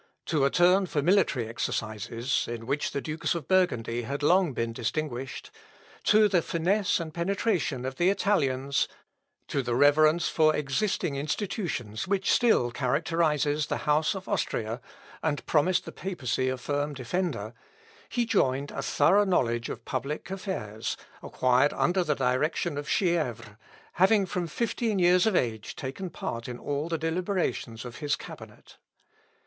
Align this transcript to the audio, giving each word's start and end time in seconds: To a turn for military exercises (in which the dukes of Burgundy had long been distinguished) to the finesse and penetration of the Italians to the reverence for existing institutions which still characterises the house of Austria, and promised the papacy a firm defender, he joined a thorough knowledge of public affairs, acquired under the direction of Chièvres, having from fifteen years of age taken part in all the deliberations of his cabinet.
To 0.25 0.45
a 0.45 0.49
turn 0.49 0.87
for 0.87 1.03
military 1.03 1.47
exercises 1.47 2.47
(in 2.47 2.65
which 2.65 2.89
the 2.89 3.01
dukes 3.01 3.35
of 3.35 3.47
Burgundy 3.47 4.01
had 4.01 4.23
long 4.23 4.51
been 4.51 4.73
distinguished) 4.73 5.51
to 6.05 6.27
the 6.27 6.41
finesse 6.41 6.99
and 6.99 7.13
penetration 7.13 7.85
of 7.85 7.97
the 7.97 8.09
Italians 8.09 8.87
to 9.47 9.61
the 9.61 9.75
reverence 9.75 10.27
for 10.27 10.55
existing 10.55 11.17
institutions 11.17 12.07
which 12.07 12.31
still 12.31 12.71
characterises 12.71 13.67
the 13.67 13.85
house 13.85 14.15
of 14.15 14.27
Austria, 14.27 14.81
and 15.21 15.45
promised 15.45 15.85
the 15.85 15.91
papacy 15.91 16.49
a 16.49 16.57
firm 16.57 16.95
defender, 16.95 17.53
he 18.09 18.25
joined 18.25 18.71
a 18.71 18.81
thorough 18.81 19.23
knowledge 19.23 19.69
of 19.69 19.85
public 19.85 20.31
affairs, 20.31 20.97
acquired 21.21 21.73
under 21.73 22.03
the 22.03 22.15
direction 22.15 22.75
of 22.75 22.87
Chièvres, 22.87 23.55
having 23.93 24.25
from 24.25 24.47
fifteen 24.47 24.97
years 24.97 25.27
of 25.27 25.35
age 25.35 25.75
taken 25.75 26.09
part 26.09 26.47
in 26.47 26.57
all 26.57 26.89
the 26.89 26.97
deliberations 26.97 27.85
of 27.85 27.97
his 27.97 28.15
cabinet. 28.15 28.77